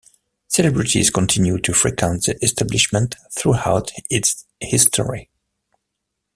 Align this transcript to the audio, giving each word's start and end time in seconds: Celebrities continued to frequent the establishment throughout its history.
Celebrities 0.47 1.11
continued 1.11 1.63
to 1.65 1.73
frequent 1.73 2.23
the 2.25 2.35
establishment 2.43 3.13
throughout 3.37 3.91
its 4.09 4.47
history. 4.59 5.29